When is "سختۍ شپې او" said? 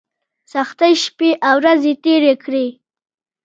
0.51-1.55